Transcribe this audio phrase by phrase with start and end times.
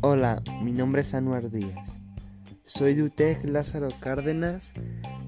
[0.00, 2.00] Hola, mi nombre es Anuar Díaz.
[2.64, 4.74] Soy de UTEC Lázaro Cárdenas.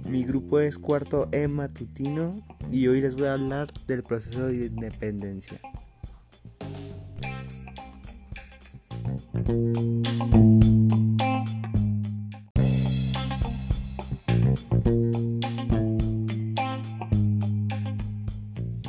[0.05, 4.66] Mi grupo es cuarto E matutino y hoy les voy a hablar del proceso de
[4.66, 5.61] independencia.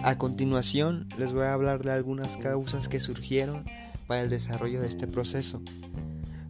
[0.07, 3.65] A continuación les voy a hablar de algunas causas que surgieron
[4.07, 5.61] para el desarrollo de este proceso,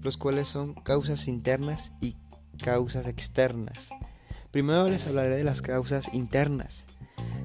[0.04, 2.16] los cuales son causas internas y
[2.62, 3.90] causas externas.
[4.52, 6.86] Primero les hablaré de las causas internas,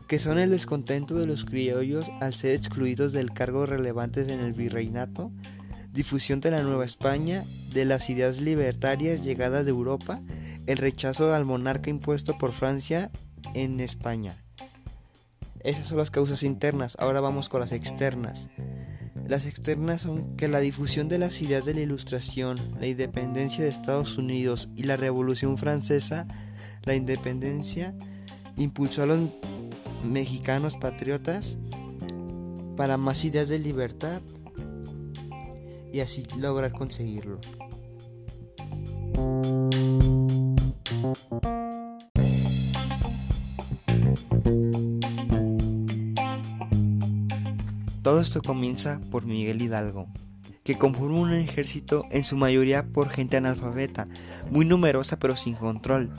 [0.06, 4.52] que son el descontento de los criollos al ser excluidos del cargo relevantes en el
[4.52, 5.32] virreinato,
[5.94, 10.20] difusión de la Nueva España, de las ideas libertarias llegadas de Europa,
[10.66, 13.10] el rechazo al monarca impuesto por Francia
[13.54, 14.36] en España.
[15.64, 18.48] Esas son las causas internas, ahora vamos con las externas.
[19.28, 23.70] Las externas son que la difusión de las ideas de la Ilustración, la independencia de
[23.70, 26.26] Estados Unidos y la Revolución Francesa,
[26.82, 27.94] la independencia,
[28.56, 29.30] impulsó a los
[30.02, 31.58] mexicanos patriotas
[32.76, 34.20] para más ideas de libertad
[35.92, 37.38] y así lograr conseguirlo.
[48.02, 50.08] Todo esto comienza por Miguel Hidalgo,
[50.64, 54.08] que conforma un ejército en su mayoría por gente analfabeta,
[54.50, 56.10] muy numerosa pero sin control.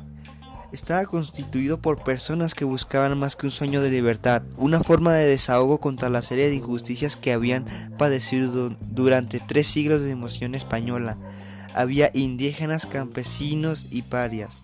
[0.72, 5.26] Estaba constituido por personas que buscaban más que un sueño de libertad, una forma de
[5.26, 7.66] desahogo contra la serie de injusticias que habían
[7.98, 11.18] padecido durante tres siglos de emoción española.
[11.76, 14.64] Había indígenas, campesinos y parias.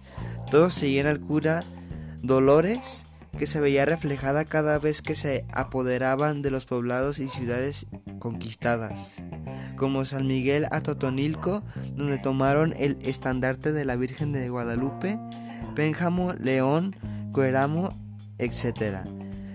[0.50, 1.66] Todos seguían al cura
[2.24, 3.06] Dolores
[3.38, 7.88] que se veía reflejada cada vez que se apoderaban de los poblados y ciudades
[8.20, 9.16] conquistadas,
[9.76, 11.64] como San Miguel Atotonilco,
[11.96, 15.20] donde tomaron el estandarte de la Virgen de Guadalupe,
[15.76, 16.96] Pénjamo, León,
[17.32, 17.94] Coeramo,
[18.38, 19.08] etc.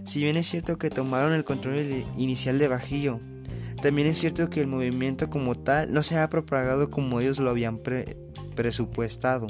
[0.05, 3.21] Si bien es cierto que tomaron el control inicial de Bajillo,
[3.83, 7.51] también es cierto que el movimiento como tal no se ha propagado como ellos lo
[7.51, 7.81] habían
[8.55, 9.47] presupuestado.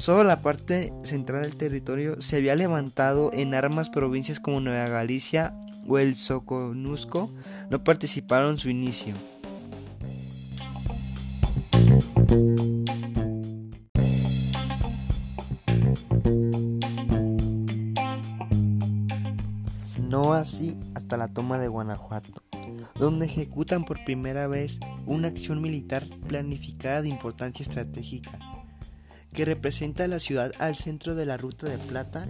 [0.00, 5.54] Solo la parte central del territorio se había levantado en armas provincias como Nueva Galicia
[5.86, 7.30] o el Soconusco
[7.68, 9.12] no participaron en su inicio.
[20.08, 22.42] No así hasta la toma de Guanajuato,
[22.98, 28.49] donde ejecutan por primera vez una acción militar planificada de importancia estratégica
[29.32, 32.26] que representa la ciudad al centro de la ruta de plata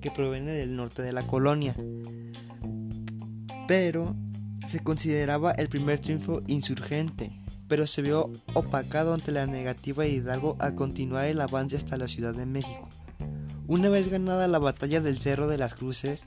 [0.00, 1.76] que proviene del norte de la colonia.
[3.66, 4.16] Pero
[4.66, 7.32] se consideraba el primer triunfo insurgente,
[7.68, 12.08] pero se vio opacado ante la negativa de Hidalgo a continuar el avance hasta la
[12.08, 12.88] Ciudad de México.
[13.66, 16.24] Una vez ganada la batalla del Cerro de las Cruces,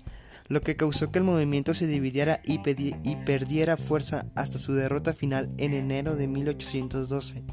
[0.50, 5.50] lo que causó que el movimiento se dividiera y, perdiera fuerza hasta su derrota final
[5.58, 7.44] en enero de 1812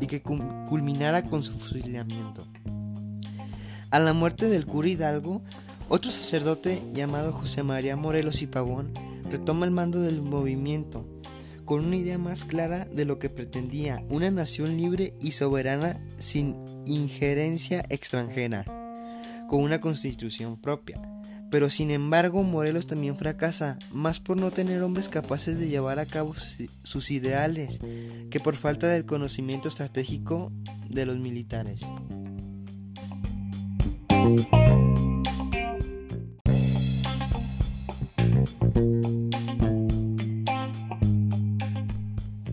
[0.00, 2.46] y que culminara con su fusilamiento.
[3.90, 5.42] A la muerte del cura Hidalgo,
[5.88, 8.92] otro sacerdote llamado José María Morelos y Pavón
[9.30, 11.06] retoma el mando del movimiento
[11.64, 16.56] con una idea más clara de lo que pretendía, una nación libre y soberana sin
[16.84, 18.64] injerencia extranjera,
[19.50, 21.02] con una constitución propia.
[21.50, 26.06] Pero sin embargo Morelos también fracasa, más por no tener hombres capaces de llevar a
[26.06, 26.36] cabo
[26.84, 27.80] sus ideales,
[28.30, 30.52] que por falta del conocimiento estratégico
[30.88, 31.80] de los militares.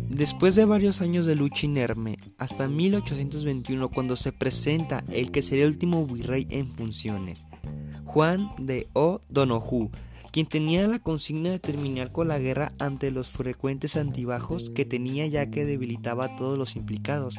[0.10, 5.66] Después de varios años de lucha inerme, hasta 1821 cuando se presenta el que sería
[5.66, 7.46] el último virrey en funciones,
[8.06, 9.90] Juan de O'Donoghue,
[10.32, 15.26] quien tenía la consigna de terminar con la guerra ante los frecuentes antibajos que tenía
[15.28, 17.36] ya que debilitaba a todos los implicados,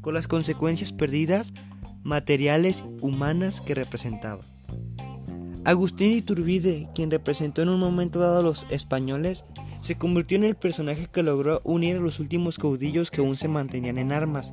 [0.00, 1.52] con las consecuencias perdidas
[2.02, 4.42] materiales humanas que representaba.
[5.64, 9.44] Agustín Iturbide, quien representó en un momento dado a los españoles,
[9.80, 13.48] se convirtió en el personaje que logró unir a los últimos caudillos que aún se
[13.48, 14.52] mantenían en armas,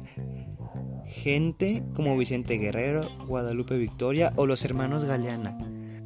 [1.08, 5.58] gente como Vicente Guerrero, Guadalupe Victoria o los hermanos Galeana.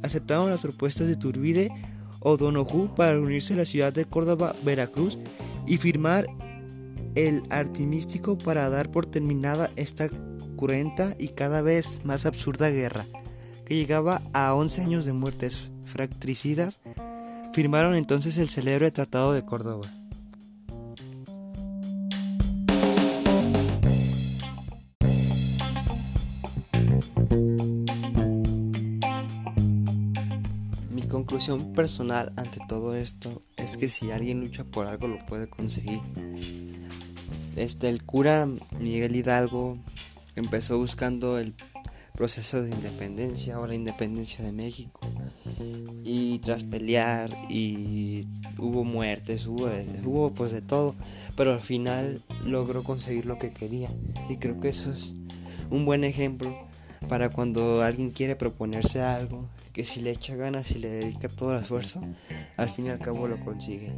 [0.02, 1.70] Aceptaron las propuestas de Turbide
[2.20, 5.18] o Donojú para unirse a la ciudad de Córdoba, Veracruz
[5.66, 6.26] y firmar
[7.14, 10.08] el artimístico para dar por terminada esta
[10.56, 13.06] cruenta y cada vez más absurda guerra,
[13.64, 16.80] que llegaba a 11 años de muertes fratricidas,
[17.52, 19.88] firmaron entonces el célebre Tratado de Córdoba.
[30.90, 35.48] Mi conclusión personal ante todo esto es que si alguien lucha por algo lo puede
[35.48, 36.00] conseguir.
[37.56, 38.48] Este, el cura
[38.78, 39.76] Miguel Hidalgo
[40.36, 41.54] empezó buscando el
[42.14, 45.00] proceso de independencia o la independencia de México
[46.40, 48.26] tras pelear y
[48.58, 49.68] hubo muertes, hubo,
[50.04, 50.94] hubo pues de todo,
[51.36, 53.90] pero al final logró conseguir lo que quería
[54.28, 55.14] y creo que eso es
[55.70, 56.56] un buen ejemplo
[57.08, 61.54] para cuando alguien quiere proponerse algo, que si le echa ganas y le dedica todo
[61.54, 62.02] el esfuerzo,
[62.56, 63.92] al fin y al cabo lo consigue.